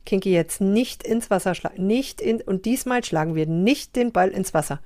[0.06, 4.30] Kinky, jetzt nicht ins Wasser schlagen, nicht in, und diesmal schlagen wir nicht den Ball
[4.30, 4.80] ins Wasser.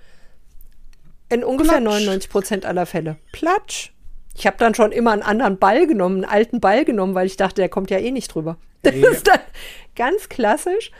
[1.29, 2.05] In ungefähr Platsch.
[2.05, 3.17] 99 Prozent aller Fälle.
[3.31, 3.91] Platsch.
[4.39, 7.35] Ich habe dann schon immer einen anderen Ball genommen, einen alten Ball genommen, weil ich
[7.35, 8.57] dachte, der kommt ja eh nicht drüber.
[8.81, 9.09] Das Ja.
[9.11, 9.41] ist dann
[9.97, 10.91] ganz klassisch.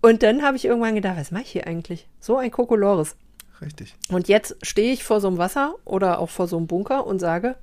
[0.00, 2.06] Und dann habe ich irgendwann gedacht, was mache ich hier eigentlich?
[2.20, 3.16] So ein Kokolores.
[3.60, 3.96] Richtig.
[4.08, 7.18] Und jetzt stehe ich vor so einem Wasser oder auch vor so einem Bunker und
[7.18, 7.56] sage,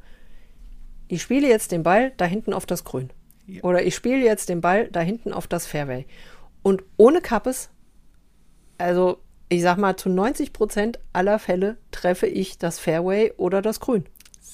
[1.07, 3.11] ich spiele jetzt den Ball da hinten auf das Grün.
[3.47, 3.63] Ja.
[3.63, 6.05] Oder ich spiele jetzt den Ball da hinten auf das Fairway.
[6.61, 7.69] Und ohne Kappes,
[8.77, 13.79] also ich sag mal, zu 90 Prozent aller Fälle treffe ich das Fairway oder das
[13.79, 14.03] Grün.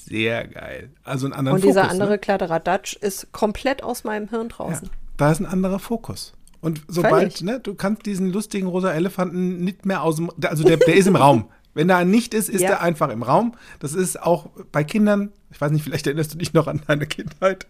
[0.05, 0.89] Sehr geil.
[1.03, 1.75] Also ein anderer Und Fokus.
[1.75, 2.17] dieser andere ne?
[2.19, 4.87] Kladderadatsch ist komplett aus meinem Hirn draußen.
[4.87, 6.33] Ja, da ist ein anderer Fokus.
[6.61, 7.41] Und sobald, Völlig.
[7.41, 11.07] ne, du kannst diesen lustigen rosa Elefanten nicht mehr aus dem, also der, der ist
[11.07, 11.49] im Raum.
[11.73, 12.71] Wenn da ein nicht ist, ist Ja.
[12.71, 13.55] er einfach im Raum.
[13.79, 17.07] Das ist auch bei Kindern, ich weiß nicht, vielleicht erinnerst du dich noch an deine
[17.07, 17.65] Kindheit.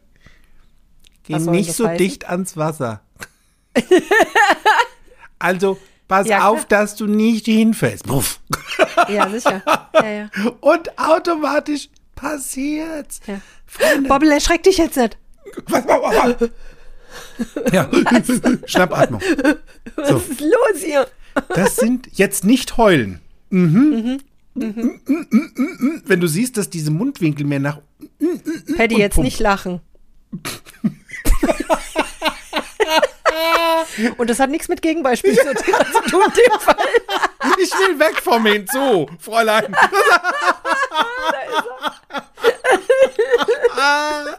[1.23, 1.97] Geh nicht so heißen?
[1.99, 3.01] dicht ans Wasser.
[5.39, 8.05] also, pass Ja, auf, dass du nicht hinfällst.
[8.07, 8.39] Puff.
[9.07, 9.61] Ja, sicher.
[9.93, 10.29] Ja.
[10.61, 11.89] Und automatisch
[12.21, 13.19] passiert's.
[13.25, 13.41] Ja.
[13.65, 15.17] Freunde, Bobbel, erschreck dich jetzt nicht.
[15.67, 17.73] was, was, was?
[17.73, 17.89] Ja,
[18.65, 19.21] Schnappatmung.
[19.97, 20.15] So.
[20.15, 21.07] Was ist los hier?
[21.49, 23.19] Das sind jetzt nicht heulen.
[23.49, 24.21] Mhm.
[24.53, 26.03] Mhm, mhm, mhm, mhm.
[26.05, 27.79] Wenn du siehst, dass diese Mundwinkel mehr nach.
[28.77, 29.81] Paddy, jetzt nicht lachen.
[34.17, 35.43] Und das hat nichts mit Gegenbeispiel zu
[36.09, 36.75] tun in dem Fall.
[37.61, 39.75] Ich will weg vom Hinzu, Fräulein.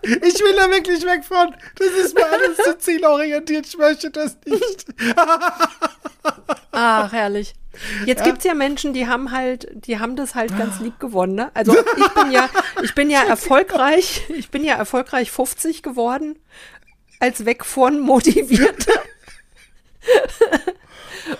[0.05, 1.55] Ich will da wirklich weg von.
[1.77, 3.67] Das ist mir alles zu zielorientiert.
[3.67, 4.87] Ich möchte das nicht.
[6.73, 7.55] Ach, herrlich.
[8.05, 11.35] Jetzt gibt's ja Menschen, die haben halt, die haben das halt ganz lieb gewonnen.
[11.35, 11.51] Ne?
[11.55, 12.49] Also ich bin ja,
[12.83, 16.39] ich bin ja erfolgreich, ich bin ja erfolgreich 50 geworden
[17.23, 18.93] als weg von motivierte.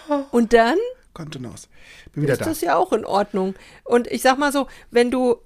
[0.31, 0.79] Und dann
[1.13, 1.69] Kontenance.
[2.15, 2.45] Bin wieder ist da.
[2.47, 3.55] das ja auch in Ordnung.
[3.85, 5.37] Und ich sag mal so, wenn du,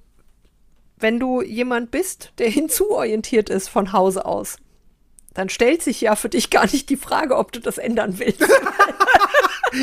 [0.98, 4.58] wenn du jemand bist, der hinzuorientiert ist von Hause aus,
[5.34, 8.40] dann stellt sich ja für dich gar nicht die Frage, ob du das ändern willst.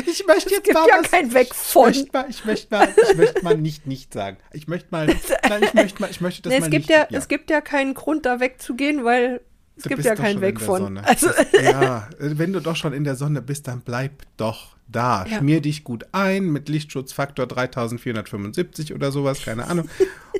[0.06, 1.10] Ich möchte jetzt gibt mal ja was.
[1.10, 1.84] kein Weg Ich von.
[1.84, 4.38] möchte mal, ich möchte mal, ich möchte mal nicht nicht sagen.
[4.52, 5.06] Ich möchte mal,
[5.48, 6.96] nein, ich möchte mal, ich möchte das Nee, mal es gibt nicht.
[6.98, 9.40] ja, es gibt ja keinen Grund, da wegzugehen, weil
[9.76, 10.98] Es gibt ja kein Weg von.
[11.04, 11.28] Also,
[11.62, 15.24] Ja, wenn du doch schon in der Sonne bist, dann bleib doch da.
[15.26, 15.38] Ja.
[15.38, 19.88] Schmier dich gut ein mit Lichtschutzfaktor 3475 oder sowas, keine Ahnung.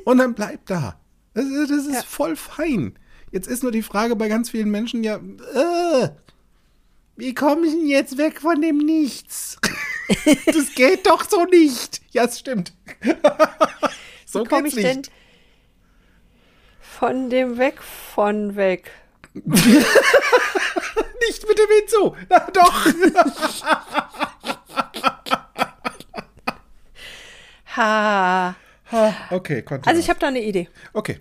[0.05, 0.99] Und dann bleib da.
[1.33, 2.01] Das, ist- das ist Ja.
[2.03, 2.93] voll fein.
[3.31, 6.09] Jetzt ist nur die Frage bei ganz vielen Menschen ja, äh,
[7.17, 9.57] wie komme ich denn jetzt weg von dem Nichts?
[10.45, 12.01] das geht doch so nicht.
[12.11, 12.73] Ja, es stimmt.
[14.25, 14.87] so komme ich nicht.
[14.87, 15.01] denn
[16.79, 18.91] von dem Weg von weg?
[21.27, 22.15] Nicht mit dem Hinzu.
[22.29, 22.85] Na doch.
[27.75, 28.55] Ha.
[29.31, 29.87] Okay, konnte.
[29.89, 30.69] Also ich habe da eine Idee.
[30.93, 31.19] Okay,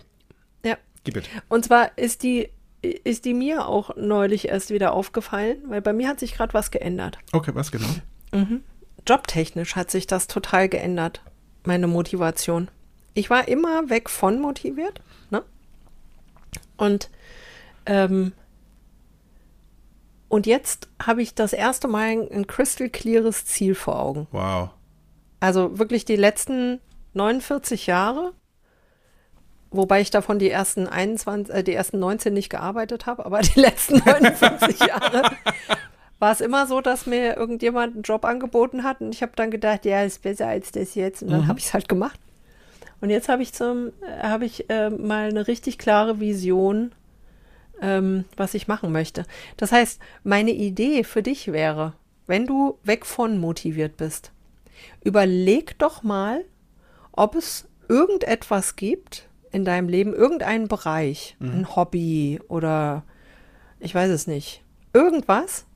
[0.64, 0.76] Ja.
[1.04, 1.28] gib it.
[1.48, 2.50] Und zwar ist die,
[2.82, 6.70] ist die mir auch neulich erst wieder aufgefallen, weil bei mir hat sich gerade was
[6.70, 7.18] geändert.
[7.32, 7.88] Okay, was genau?
[9.08, 11.22] Jobtechnisch hat sich das total geändert,
[11.64, 12.68] meine Motivation.
[13.14, 15.00] Ich war immer weg von motiviert,
[15.30, 15.42] ne?
[16.76, 17.10] Und,
[17.86, 18.32] ähm,
[20.28, 24.26] und jetzt habe ich das erste Mal ein, ein crystal cleares Ziel vor Augen.
[24.32, 24.70] Wow.
[25.40, 26.80] Also wirklich die letzten
[27.12, 28.32] 49 Jahre,
[29.70, 33.60] wobei ich davon die ersten 21, äh, die ersten 19 nicht gearbeitet habe, aber die
[33.60, 35.22] letzten 49 Jahre
[36.18, 39.50] war es immer so, dass mir irgendjemand einen Job angeboten hat und ich habe dann
[39.50, 42.18] gedacht, ja, ist besser als das jetzt und dann habe ich es halt gemacht.
[43.00, 46.92] Und jetzt habe ich zum, äh, habe ich äh, mal eine richtig klare Vision,
[47.80, 49.24] ähm, was ich machen möchte.
[49.56, 51.94] Das heißt, meine Idee für dich wäre,
[52.26, 54.32] wenn du weg von motiviert bist,
[55.02, 56.44] überleg doch mal,
[57.12, 63.04] ob es irgendetwas gibt in deinem Leben, irgendeinen Bereich, ein Hobby oder
[63.78, 65.66] ich weiß es nicht, irgendwas,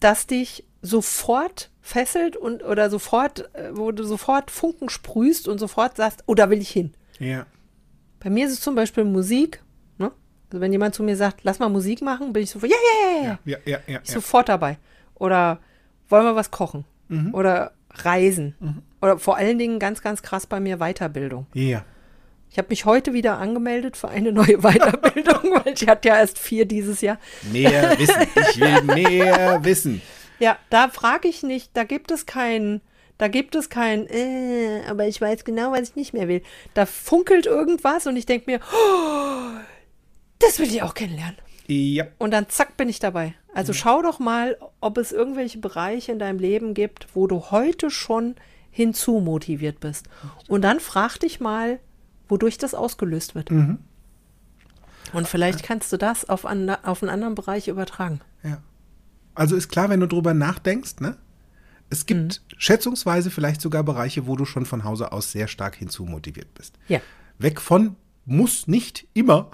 [0.00, 5.96] das dich sofort fesselt und oder sofort, äh, wo du sofort Funken sprühst und sofort
[5.96, 6.94] sagst, oh, da will ich hin.
[7.18, 7.46] Ja.
[8.20, 9.62] Bei mir ist es zum Beispiel Musik.
[10.48, 13.18] Also wenn jemand zu mir sagt, lass mal Musik machen, bin ich sofort, ja, ja,
[13.18, 13.38] ja, ja.
[13.44, 14.00] Ja, ja, ja.
[14.04, 14.78] Sofort dabei.
[15.14, 15.58] Oder
[16.08, 16.84] wollen wir was kochen?
[17.32, 18.54] Oder reisen.
[19.00, 21.46] Oder vor allen Dingen ganz, ganz krass bei mir Weiterbildung.
[21.54, 21.84] ja.
[22.48, 26.38] Ich habe mich heute wieder angemeldet für eine neue Weiterbildung, weil ich hatte ja erst
[26.38, 27.18] vier dieses Jahr.
[27.52, 28.22] Mehr Wissen.
[28.50, 30.00] Ich will mehr Wissen.
[30.38, 32.80] Ja, da frage ich nicht, da gibt es kein,
[33.18, 36.40] da gibt es kein, äh, aber ich weiß genau, was ich nicht mehr will.
[36.72, 39.50] Da funkelt irgendwas und ich denke mir, oh,
[40.38, 41.36] das will ich auch kennenlernen.
[41.66, 42.06] Ja.
[42.18, 43.34] Und dann zack bin ich dabei.
[43.52, 47.90] Also schau doch mal, ob es irgendwelche Bereiche in deinem Leben gibt, wo du heute
[47.90, 48.36] schon
[48.70, 50.08] hinzu motiviert bist.
[50.48, 51.80] Und dann frag dich mal,
[52.28, 53.50] wodurch das ausgelöst wird.
[53.50, 58.20] Und vielleicht kannst du das auf, an, auf einen anderen Bereich übertragen.
[58.42, 58.60] Ja.
[59.34, 61.16] Also ist klar, wenn du drüber nachdenkst, ne?
[61.88, 66.04] Es gibt schätzungsweise vielleicht sogar Bereiche, wo du schon von Hause aus sehr stark hinzu
[66.04, 66.74] motiviert bist.
[66.88, 67.00] Ja.
[67.38, 67.94] Weg von
[68.24, 69.50] muss nicht immer.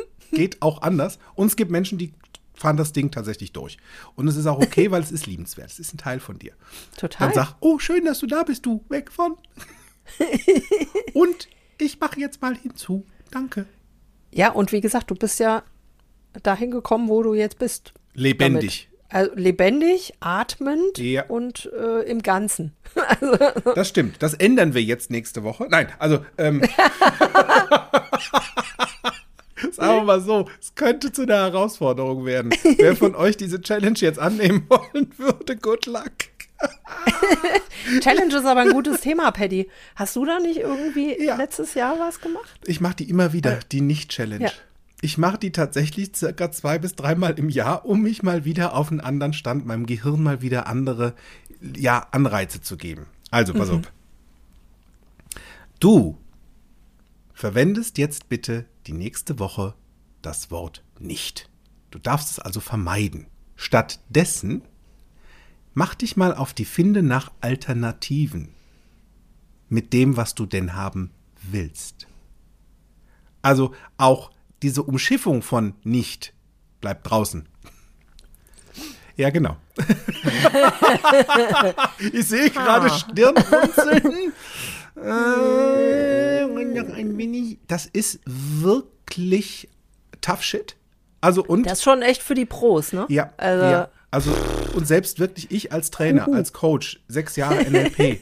[0.32, 1.18] Geht auch anders.
[1.34, 2.12] Und es gibt Menschen, die
[2.54, 3.78] fahren das Ding tatsächlich durch.
[4.14, 5.70] Und es ist auch okay, weil es ist liebenswert.
[5.70, 6.52] Es ist ein Teil von dir.
[6.96, 7.28] Total.
[7.28, 8.84] Dann sag, oh, schön, dass du da bist, du.
[8.88, 9.36] Weg von.
[11.14, 13.06] Und ich mache jetzt mal hinzu.
[13.30, 13.66] Danke.
[14.32, 15.62] Ja, und wie gesagt, du bist ja
[16.42, 17.92] dahin gekommen, wo du jetzt bist.
[18.14, 18.88] Lebendig.
[19.08, 21.24] Also lebendig, atmend Ja.
[21.26, 22.74] und äh, im Ganzen.
[23.74, 24.22] Das stimmt.
[24.22, 25.66] Das ändern wir jetzt nächste Woche.
[25.68, 26.62] Nein, also, ähm,
[29.72, 32.52] sagen wir mal so, es könnte zu einer Herausforderung werden.
[32.76, 36.12] Wer von euch diese Challenge jetzt annehmen wollen würde, good luck.
[38.00, 39.68] Challenge ist aber ein gutes Thema, Paddy.
[39.96, 41.36] Hast du da nicht irgendwie Ja.
[41.36, 42.60] letztes Jahr was gemacht?
[42.66, 44.44] Ich mache die immer wieder, die Nicht-Challenge.
[44.44, 44.52] Ja.
[45.02, 48.90] Ich mache die tatsächlich circa zwei bis dreimal im Jahr, um mich mal wieder auf
[48.90, 51.14] einen anderen Stand, meinem Gehirn mal wieder andere
[51.74, 53.06] ja, Anreize zu geben.
[53.30, 53.80] Also, pass auf.
[55.78, 56.18] Du
[57.32, 59.74] verwendest jetzt bitte die nächste Woche
[60.20, 61.48] das Wort nicht.
[61.92, 63.28] Du darfst es also vermeiden.
[63.54, 64.62] Stattdessen
[65.74, 68.48] mach dich mal auf die Finde nach Alternativen
[69.68, 72.08] mit dem, was du denn haben willst.
[73.42, 76.34] Also auch diese Umschiffung von nicht
[76.80, 77.48] bleibt draußen.
[79.14, 79.56] Ja, genau.
[82.12, 84.32] ich sehe gerade Stirnrunzeln.
[84.96, 86.09] Äh,
[86.60, 87.58] und noch ein wenig.
[87.66, 89.68] Das ist wirklich
[90.20, 90.76] tough shit.
[91.20, 93.06] Also und Das ist schon echt für die Pros, ne?
[93.08, 93.88] ja, Also, ja.
[94.10, 94.32] Also,
[94.74, 98.20] und selbst wirklich ich als Trainer, als Coach, sechs Jahre NLP,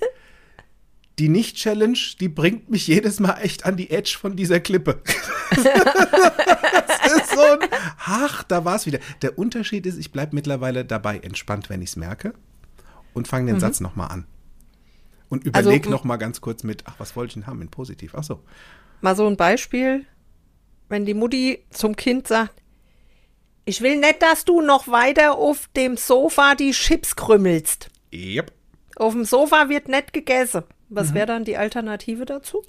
[1.18, 5.00] die Nicht-Challenge, die bringt mich jedes Mal echt an die Edge von dieser Klippe.
[5.50, 7.68] das ist so ein,
[8.04, 8.98] ach, da war es wieder.
[9.22, 12.34] Der Unterschied ist, ich bleibe mittlerweile dabei entspannt, wenn ich es merke
[13.14, 14.26] und fange den Satz nochmal an.
[15.28, 15.50] Und Mhm.
[15.54, 17.68] Also, überlege m- noch mal ganz kurz mit, ach, was wollte ich denn haben in
[17.70, 18.14] positiv?
[18.14, 18.42] Ach so.
[19.00, 20.04] mal so ein Beispiel.
[20.90, 22.62] wenn die Mutti zum Kind sagt,
[23.66, 27.90] ich will nicht, dass du noch weiter auf dem Sofa die Chips krümmelst.
[28.10, 28.50] Yep.
[28.96, 30.62] Auf dem Sofa wird nicht gegessen.
[30.88, 30.96] Mhm.
[30.96, 32.62] Was wäre dann die Alternative dazu?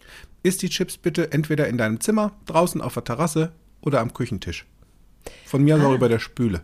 [0.44, 4.66] Isst die Chips bitte entweder in deinem Zimmer, draußen auf der Terrasse oder am Küchentisch.
[5.46, 6.62] Von mir aus auch über der Spüle.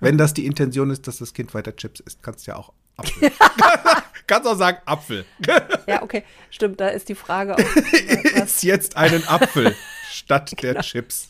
[0.00, 2.72] Wenn das die Intention ist, dass das Kind weiter Chips isst, kannst du ja auch
[2.96, 3.32] Apfel.
[4.26, 5.24] kannst auch sagen Apfel.
[5.86, 7.76] Ja, okay, stimmt, da ist die Frage auch,
[8.42, 9.74] Iss jetzt einen Apfel
[10.10, 11.28] statt der Chips.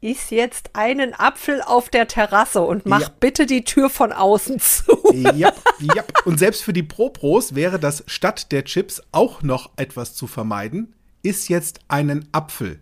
[0.00, 3.10] ist jetzt einen Apfel auf der Terrasse und mach Ja.
[3.20, 4.98] bitte die Tür von außen zu.
[5.12, 6.04] Ja, ja.
[6.24, 10.94] Und selbst für die Pro-Pros wäre das statt der Chips auch noch etwas zu vermeiden.
[11.22, 12.80] Iss jetzt einen Apfel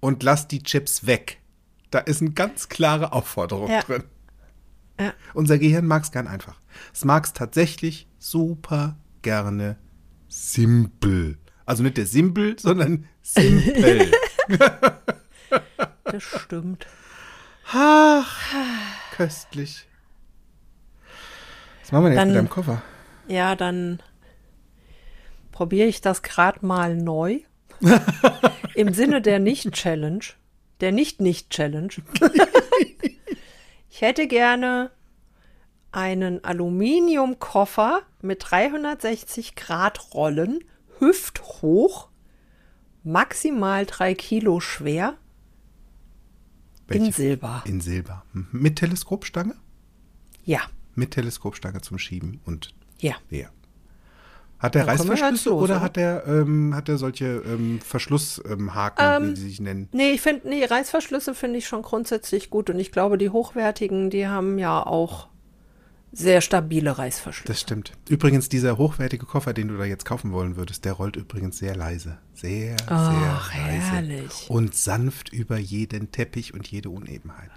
[0.00, 1.38] und lass die Chips weg.
[1.90, 3.80] Da ist eine ganz klare Aufforderung Ja.
[3.82, 4.04] drin.
[5.34, 6.60] Unser Gehirn mag es gern einfach.
[6.92, 9.76] Es mag es tatsächlich super gerne
[10.28, 11.38] simpel.
[11.66, 14.10] Also nicht der Simpel, sondern simpel.
[16.04, 16.86] Das stimmt.
[17.72, 18.54] Ach,
[19.12, 19.86] köstlich.
[21.80, 22.82] Was machen wir denn jetzt Dann- mit deinem Koffer?
[23.28, 24.02] Ja, dann
[25.52, 27.38] probiere ich das gerade mal neu.
[28.74, 30.24] Im Sinne der Nicht-Challenge.
[30.80, 31.92] Der Nicht-Nicht-Challenge.
[33.90, 34.90] ich hätte gerne
[35.92, 40.64] einen Aluminiumkoffer mit 360 Grad Rollen,
[40.98, 42.08] hüfthoch,
[43.04, 45.16] maximal drei Kilo schwer,
[46.88, 47.12] in Welche?
[47.12, 47.62] Silber.
[47.66, 48.24] In Silber.
[48.32, 48.48] Mhm.
[48.52, 49.54] Mit Teleskopstange?
[50.44, 50.60] Ja,
[50.94, 53.14] Mit Teleskopstange zum Schieben und ja.
[53.30, 53.46] ja.
[54.58, 55.80] Hat der Dann Reißverschlüsse los, oder oder?
[55.80, 59.88] hat der, ähm, hat der solche ähm, Verschlusshaken, wie sie sich nennen?
[59.92, 62.70] Nee, ich finde, nee, Reißverschlüsse finde ich schon grundsätzlich gut.
[62.70, 65.28] Und ich glaube, die hochwertigen, die haben ja auch
[66.12, 67.46] sehr stabile Reißverschlüsse.
[67.52, 67.92] Das stimmt.
[68.08, 71.74] Übrigens, dieser hochwertige Koffer, den du da jetzt kaufen wollen würdest, der rollt übrigens sehr
[71.74, 72.18] leise.
[72.34, 73.80] Sehr, Ach, sehr leise.
[73.92, 74.46] herrlich.
[74.50, 77.50] Und sanft über jeden Teppich und jede Unebenheit.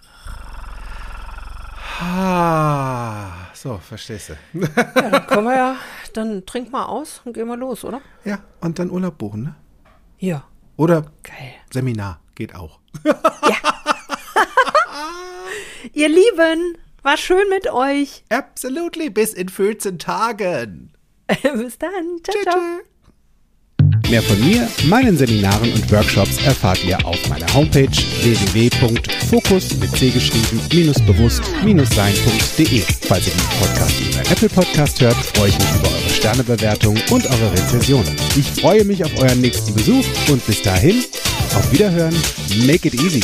[2.02, 4.60] Ah, so, verstehst du.
[4.60, 4.68] Ja,
[5.12, 5.76] dann können wir ja,
[6.14, 8.02] dann trink mal aus und gehen wir los, oder?
[8.26, 9.56] ja, und dann Urlaub buchen, ne?
[10.20, 10.44] Ja.
[10.78, 11.54] Oder Geil.
[11.72, 12.80] Seminar, geht auch.
[15.94, 18.24] Ihr Lieben, war schön mit euch.
[18.30, 20.92] Absolutely, bis in 14 Tagen.
[21.28, 22.20] Bis dann.
[22.24, 22.62] Ciao, ciao.
[24.10, 30.12] Mehr von mir, meinen Seminaren und Workshops erfahrt ihr auf meiner Homepage www.fokus mit C
[30.12, 32.82] geschrieben minus bewusst minus sein.de.
[33.08, 37.26] Falls ihr den Podcast über Apple Podcast hört, freue ich mich über eure Sternebewertung und
[37.26, 38.06] eure Rezension.
[38.38, 41.04] Ich freue mich auf euren nächsten Besuch und bis dahin,
[41.56, 42.16] auf Wiederhören,
[42.68, 43.22] make it easy.